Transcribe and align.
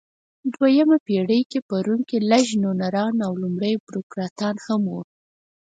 دویمه 0.55 0.97
پېړۍ 1.05 1.41
کې 1.51 1.59
په 1.67 1.75
روم 1.85 2.01
کې 2.09 2.17
لژنونران 2.29 3.15
او 3.27 3.33
لومړۍ 3.41 3.73
بوروکراتان 3.85 4.55
هم 4.65 4.81
وو. 4.91 5.01